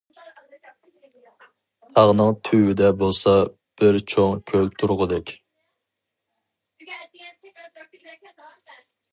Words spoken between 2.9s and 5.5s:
بولسا بىر چوڭ كۆل تۇرغۇدەك.